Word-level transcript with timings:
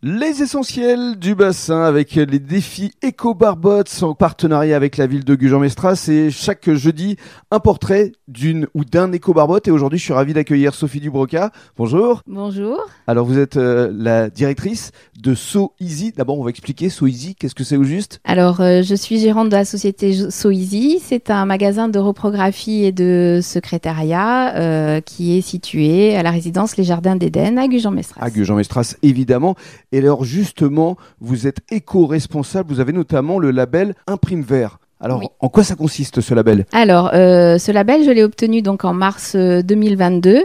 Les 0.00 0.42
essentiels 0.42 1.18
du 1.18 1.34
bassin 1.34 1.82
avec 1.82 2.14
les 2.14 2.38
défis 2.38 2.92
Éco-Barbotte 3.02 3.92
en 4.02 4.14
partenariat 4.14 4.76
avec 4.76 4.96
la 4.96 5.08
ville 5.08 5.24
de 5.24 5.34
Gujan-Mestras 5.34 6.06
et 6.08 6.30
chaque 6.30 6.72
jeudi 6.72 7.16
un 7.50 7.58
portrait 7.58 8.12
d'une 8.28 8.68
ou 8.74 8.84
d'un 8.84 9.10
Éco-Barbotte 9.10 9.66
et 9.66 9.72
aujourd'hui 9.72 9.98
je 9.98 10.04
suis 10.04 10.12
ravi 10.12 10.34
d'accueillir 10.34 10.72
Sophie 10.72 11.00
Dubroca. 11.00 11.50
Bonjour. 11.76 12.22
Bonjour. 12.28 12.78
Alors 13.08 13.26
vous 13.26 13.40
êtes 13.40 13.56
euh, 13.56 13.90
la 13.92 14.30
directrice 14.30 14.92
de 15.20 15.34
So 15.34 15.72
Easy. 15.80 16.12
D'abord 16.16 16.38
on 16.38 16.44
va 16.44 16.50
expliquer 16.50 16.90
So 16.90 17.08
Easy, 17.08 17.34
qu'est-ce 17.34 17.56
que 17.56 17.64
c'est 17.64 17.76
au 17.76 17.82
juste? 17.82 18.20
Alors 18.22 18.60
euh, 18.60 18.82
je 18.82 18.94
suis 18.94 19.18
gérante 19.18 19.48
de 19.48 19.56
la 19.56 19.64
société 19.64 20.12
So 20.30 20.52
Easy. 20.52 21.00
C'est 21.02 21.28
un 21.28 21.44
magasin 21.44 21.88
de 21.88 21.98
reprographie 21.98 22.84
et 22.84 22.92
de 22.92 23.40
secrétariat 23.42 24.54
euh, 24.54 25.00
qui 25.00 25.36
est 25.36 25.40
situé 25.40 26.14
à 26.14 26.22
la 26.22 26.30
résidence 26.30 26.76
Les 26.76 26.84
Jardins 26.84 27.16
d'Éden 27.16 27.58
à 27.58 27.66
Gujan-Mestras. 27.66 28.20
À 28.24 28.30
Gujan-Mestras 28.30 28.94
évidemment. 29.02 29.56
Et 29.92 29.98
alors 29.98 30.24
justement, 30.24 30.96
vous 31.20 31.46
êtes 31.46 31.60
éco-responsable, 31.70 32.72
vous 32.72 32.80
avez 32.80 32.92
notamment 32.92 33.38
le 33.38 33.50
label 33.50 33.94
Imprime 34.06 34.42
Vert. 34.42 34.78
Alors, 35.00 35.20
Oui. 35.20 35.26
en 35.38 35.48
quoi 35.48 35.62
ça 35.62 35.76
consiste 35.76 36.20
ce 36.20 36.34
label? 36.34 36.66
Alors, 36.72 37.10
euh, 37.14 37.56
ce 37.58 37.70
label, 37.70 38.02
je 38.04 38.10
l'ai 38.10 38.24
obtenu 38.24 38.62
donc 38.62 38.84
en 38.84 38.92
mars 38.92 39.34
euh, 39.36 39.62
2022 39.62 40.42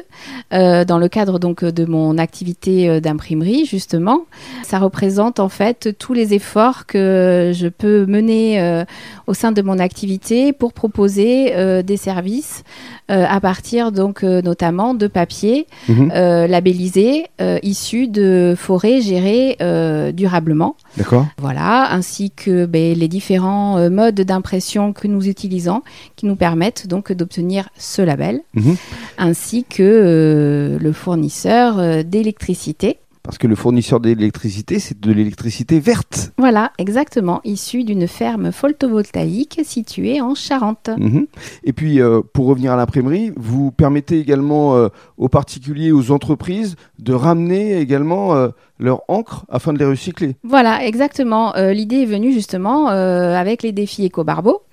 euh, 0.54 0.86
dans 0.86 1.00
le 1.00 1.08
cadre 1.08 1.40
donc 1.40 1.66
de 1.66 1.86
mon 1.86 2.20
activité 2.20 2.88
euh, 2.88 3.00
d'imprimerie 3.00 3.66
justement. 3.66 4.22
Ça 4.64 4.78
représente 4.78 5.40
en 5.40 5.50
fait 5.50 5.96
tous 5.98 6.14
les 6.14 6.36
efforts 6.36 6.86
que 6.86 7.52
je 7.54 7.68
peux 7.68 8.06
mener 8.06 8.62
euh, 8.62 8.86
au 9.26 9.34
sein 9.34 9.52
de 9.52 9.62
mon 9.64 9.80
activité 9.80 10.54
pour 10.54 10.74
proposer 10.74 11.56
euh, 11.56 11.82
des 11.82 11.98
services 11.98 12.64
euh, 13.10 13.26
à 13.28 13.40
partir 13.42 13.92
donc 13.92 14.24
euh, 14.24 14.42
notamment 14.44 14.94
de 14.94 15.08
papier 15.08 15.66
euh, 15.90 16.46
labellisé 16.46 17.26
euh, 17.42 17.58
issus 17.64 18.08
de 18.08 18.54
forêts 18.56 19.02
gérées 19.02 19.58
euh, 19.62 20.12
durablement. 20.12 20.76
D'accord 20.98 21.26
Voilà, 21.40 21.92
ainsi 21.94 22.30
que 22.32 22.66
ben, 22.66 22.98
les 22.98 23.08
différents 23.08 23.78
euh, 23.78 23.90
modes 23.90 24.22
d'impression 24.22 24.94
que 24.94 25.08
nous 25.08 25.28
utilisons 25.28 25.82
qui 26.16 26.26
nous 26.26 26.36
permettent 26.36 26.88
donc 26.88 27.12
d'obtenir 27.12 27.70
ce 27.78 28.02
label, 28.02 28.42
Mhm. 28.54 28.76
ainsi 29.18 29.64
que 29.64 29.82
euh, 29.84 30.78
le 30.80 30.92
fournisseur 30.94 31.80
euh, 31.80 32.04
d'électricité. 32.04 33.00
Parce 33.24 33.38
que 33.38 33.48
le 33.48 33.56
fournisseur 33.56 34.02
d'électricité, 34.02 34.80
c'est 34.80 35.00
de 35.00 35.12
l'électricité 35.14 35.80
verte. 35.80 36.34
Voilà, 36.38 36.74
exactement, 36.78 37.40
issu 37.46 37.86
d'une 37.86 38.06
ferme 38.06 38.52
photovoltaïque 38.52 39.62
située 39.64 40.20
en 40.20 40.36
Charente. 40.36 40.90
Mhm. 40.98 41.28
Et 41.64 41.72
puis, 41.72 42.02
euh, 42.02 42.20
pour 42.34 42.48
revenir 42.48 42.74
à 42.74 42.76
l'imprimerie, 42.76 43.32
vous 43.38 43.72
permettez 43.72 44.20
également 44.20 44.76
euh, 44.76 44.90
aux 45.18 45.30
particuliers, 45.30 45.94
aux 45.94 46.12
entreprises, 46.12 46.76
de 47.00 47.14
ramener 47.14 47.80
également 47.80 48.36
euh, 48.36 48.50
leur 48.78 49.04
encre 49.08 49.46
afin 49.48 49.72
de 49.72 49.80
les 49.80 49.86
recycler. 49.86 50.36
Voilà, 50.44 50.86
exactement. 50.86 51.54
L'idée 51.56 52.02
est 52.02 52.06
venue 52.06 52.34
justement 52.34 52.88
avec 52.88 53.64
les 53.64 53.72
défis 53.72 54.04
éco-barbeaux. 54.04 54.64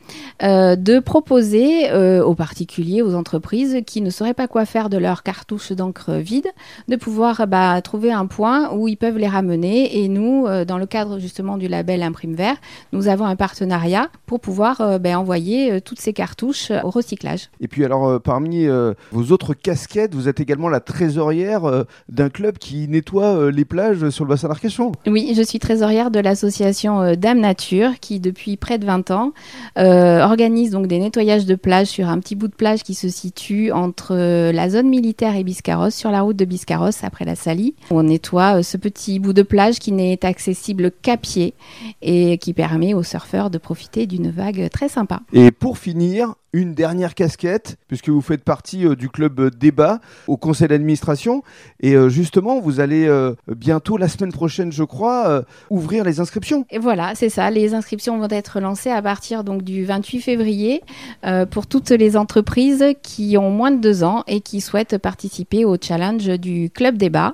Euh, 0.42 0.75
de 0.77 1.00
proposer 1.00 1.91
euh, 1.91 2.25
aux 2.25 2.34
particuliers, 2.34 3.03
aux 3.03 3.14
entreprises 3.14 3.78
qui 3.86 4.00
ne 4.00 4.08
sauraient 4.08 4.34
pas 4.34 4.48
quoi 4.48 4.64
faire 4.64 4.89
de 4.89 4.97
leurs 4.97 5.22
cartouches 5.22 5.72
d'encre 5.72 6.12
vide, 6.12 6.48
de 6.89 6.97
pouvoir 6.97 7.47
bah, 7.47 7.80
trouver 7.83 8.11
un 8.11 8.27
point 8.27 8.72
où 8.72 8.89
ils 8.89 8.97
peuvent 8.97 9.19
les 9.19 9.28
ramener. 9.28 10.02
Et 10.02 10.08
nous, 10.08 10.47
euh, 10.47 10.64
dans 10.64 10.78
le 10.78 10.86
cadre 10.86 11.19
justement 11.19 11.58
du 11.58 11.69
label 11.69 12.02
Imprime 12.02 12.34
Vert, 12.34 12.56
nous 12.92 13.08
avons 13.08 13.27
un 13.27 13.36
partenariat 13.36 14.08
pour 14.25 14.41
pouvoir 14.41 14.98
ben, 15.00 15.17
envoyer 15.17 15.80
toutes 15.80 16.00
ces 16.00 16.12
cartouches 16.12 16.70
au 16.84 16.91
recyclage. 16.91 17.50
Et 17.61 17.69
puis 17.69 17.84
alors, 17.84 18.20
parmi 18.20 18.67
vos 19.11 19.33
autres 19.33 19.55
casquettes, 19.55 20.14
vous 20.14 20.28
êtes 20.28 20.41
également 20.41 20.69
la 20.69 20.80
trésorière 20.80 21.84
d'un 22.08 22.28
club 22.28 22.58
qui 22.58 22.89
nettoie 22.89 23.50
les 23.50 23.64
plages 23.64 24.11
sur 24.11 24.24
le 24.24 24.30
bassin 24.30 24.48
d'Arcachon. 24.48 24.92
Oui, 25.06 25.34
je 25.36 25.42
suis 25.42 25.58
trésorière 25.58 26.11
de 26.11 26.20
l'association 26.20 27.14
Dame 27.17 27.41
Nature 27.41 27.98
qui, 28.00 28.20
depuis 28.20 28.56
près 28.56 28.78
de 28.78 28.86
20 28.86 29.11
ans, 29.11 29.33
euh, 30.00 30.24
organise 30.24 30.70
donc 30.70 30.86
des 30.86 30.98
nettoyages 30.98 31.44
de 31.44 31.54
plage 31.54 31.88
sur 31.88 32.08
un 32.08 32.18
petit 32.20 32.34
bout 32.34 32.48
de 32.48 32.55
plage 32.55 32.83
qui 32.83 32.94
se 32.94 33.08
situe 33.08 33.70
entre 33.70 34.14
euh, 34.16 34.50
la 34.50 34.70
zone 34.70 34.88
militaire 34.88 35.36
et 35.36 35.44
Biscarrosse, 35.44 35.94
sur 35.94 36.11
la 36.11 36.22
route 36.22 36.36
de 36.36 36.44
Biscarrosse 36.46 37.05
après 37.05 37.27
la 37.27 37.34
Salie. 37.34 37.74
On 37.90 38.05
nettoie 38.05 38.58
euh, 38.58 38.62
ce 38.62 38.78
petit 38.78 39.18
bout 39.18 39.34
de 39.34 39.42
plage 39.42 39.78
qui 39.78 39.92
n'est 39.92 40.24
accessible 40.24 40.90
qu'à 40.90 41.18
pied 41.18 41.55
et 42.00 42.39
qui 42.39 42.55
permet 42.55 42.94
aux 42.94 43.02
surfeurs 43.02 43.50
de 43.50 43.58
profiter 43.58 44.06
d'une 44.06 44.30
vague 44.30 44.70
très 44.70 44.89
sympa. 44.89 45.20
Et 45.34 45.50
pour 45.50 45.77
finir, 45.77 46.34
une 46.52 46.74
dernière 46.74 47.14
casquette, 47.14 47.77
puisque 47.86 48.08
vous 48.08 48.20
faites 48.20 48.42
partie 48.42 48.96
du 48.96 49.08
club 49.08 49.55
débat 49.55 50.00
au 50.27 50.36
conseil 50.36 50.66
d'administration. 50.66 51.44
Et 51.78 51.94
justement, 52.08 52.58
vous 52.58 52.80
allez 52.80 53.08
bientôt, 53.46 53.96
la 53.96 54.08
semaine 54.08 54.33
prochaine, 54.33 54.72
je 54.72 54.83
crois, 54.83 55.44
ouvrir 55.70 56.02
les 56.02 56.18
inscriptions. 56.18 56.66
Et 56.70 56.80
voilà, 56.80 57.12
c'est 57.14 57.28
ça. 57.28 57.52
Les 57.52 57.72
inscriptions 57.72 58.18
vont 58.18 58.27
être 58.30 58.58
lancées 58.58 58.90
à 58.90 59.00
partir 59.00 59.44
donc 59.44 59.62
du 59.62 59.84
28 59.90 60.20
février 60.20 60.83
euh, 61.27 61.46
pour 61.46 61.67
toutes 61.67 61.90
les 61.90 62.17
entreprises 62.17 62.84
qui 63.02 63.36
ont 63.36 63.51
moins 63.51 63.73
de 63.73 63.80
deux 63.80 64.05
ans 64.05 64.23
et 64.28 64.40
qui 64.40 64.61
souhaitent 64.61 64.98
participer 64.98 65.64
au 65.64 65.77
challenge 65.80 66.27
du 66.39 66.70
club 66.70 66.96
débat. 66.96 67.33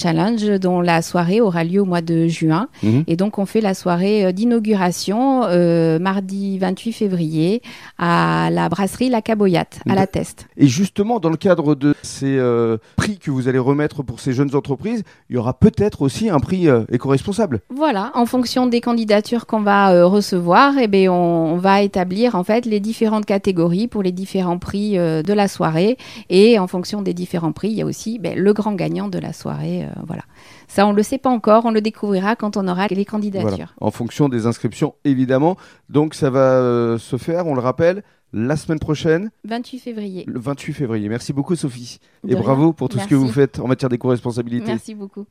Challenge 0.00 0.60
dont 0.60 0.80
la 0.80 1.02
soirée 1.02 1.40
aura 1.40 1.64
lieu 1.64 1.80
au 1.80 1.84
mois 1.84 2.00
de 2.00 2.28
juin. 2.28 2.68
Mhm. 2.82 3.04
Et 3.06 3.16
donc 3.16 3.38
on 3.38 3.46
fait 3.46 3.60
la 3.60 3.74
soirée 3.74 4.24
euh, 4.24 4.32
d'inauguration 4.32 5.44
euh, 5.44 5.98
mardi 5.98 6.58
28 6.58 6.92
février 6.92 7.62
à 7.98 8.48
la 8.52 8.68
brasserie 8.68 9.08
La 9.08 9.22
Caboyate 9.22 9.80
à 9.88 9.94
la 9.94 10.06
Teste. 10.06 10.46
Et 10.56 10.68
justement, 10.68 11.18
dans 11.18 11.30
le 11.30 11.36
cadre 11.36 11.74
de 11.74 11.94
ces 12.02 12.36
euh, 12.38 12.76
prix 12.96 13.18
que 13.18 13.30
vous 13.30 13.48
allez 13.48 13.58
remettre 13.58 14.02
pour 14.02 14.20
ces 14.20 14.32
jeunes 14.32 14.54
entreprises, 14.54 15.02
il 15.28 15.36
y 15.36 15.38
aura 15.38 15.54
peut-être 15.54 16.02
aussi 16.02 16.30
un 16.30 16.38
prix 16.38 16.68
éco-responsable. 16.90 17.60
Voilà, 17.70 18.12
en 18.14 18.26
fonction 18.26 18.66
des 18.66 18.80
candidatures 18.80 19.46
qu'on 19.46 19.60
va 19.60 20.04
recevoir, 20.04 20.74
eh 20.78 20.86
ben, 20.86 21.08
on, 21.08 21.54
on 21.54 21.56
va 21.56 21.82
établir 21.96 22.34
en 22.34 22.44
fait 22.44 22.66
les 22.66 22.78
différentes 22.78 23.24
catégories 23.24 23.88
pour 23.88 24.02
les 24.02 24.12
différents 24.12 24.58
prix 24.58 24.98
euh, 24.98 25.22
de 25.22 25.32
la 25.32 25.48
soirée. 25.48 25.96
Et 26.28 26.58
en 26.58 26.66
fonction 26.66 27.00
des 27.00 27.14
différents 27.14 27.52
prix, 27.52 27.68
il 27.68 27.76
y 27.76 27.82
a 27.82 27.86
aussi 27.86 28.18
ben, 28.18 28.38
le 28.38 28.52
grand 28.52 28.74
gagnant 28.74 29.08
de 29.08 29.18
la 29.18 29.32
soirée. 29.32 29.84
euh, 29.84 29.88
voilà. 30.06 30.22
Ça, 30.68 30.86
on 30.86 30.90
ne 30.92 30.96
le 30.96 31.02
sait 31.02 31.16
pas 31.16 31.30
encore, 31.30 31.64
on 31.64 31.70
le 31.70 31.80
découvrira 31.80 32.36
quand 32.36 32.58
on 32.58 32.68
aura 32.68 32.86
les 32.88 33.04
candidatures. 33.06 33.48
Voilà. 33.48 33.70
En 33.80 33.90
fonction 33.90 34.28
des 34.28 34.44
inscriptions, 34.46 34.94
évidemment. 35.04 35.56
Donc 35.88 36.14
ça 36.14 36.28
va 36.28 36.60
euh, 36.60 36.98
se 36.98 37.16
faire, 37.16 37.46
on 37.46 37.54
le 37.54 37.60
rappelle, 37.62 38.02
la 38.34 38.56
semaine 38.56 38.78
prochaine, 38.78 39.30
28 39.44 39.78
février. 39.78 40.24
le 40.26 40.38
28 40.38 40.74
février. 40.74 41.08
Merci 41.08 41.32
beaucoup 41.32 41.56
Sophie. 41.56 41.98
De 42.24 42.32
Et 42.32 42.34
rien. 42.34 42.42
bravo 42.42 42.74
pour 42.74 42.90
tout 42.90 42.98
ce 42.98 43.06
que 43.08 43.14
vous 43.14 43.28
faites 43.28 43.58
en 43.58 43.68
matière 43.68 43.88
d'éco-responsabilité. 43.88 44.66
Merci 44.66 44.94
beaucoup. 44.94 45.24